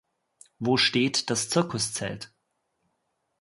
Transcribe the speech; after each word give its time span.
Wo 0.57 0.77
steht 0.77 1.29
das 1.29 1.49
Zirkuszelt? 1.51 2.33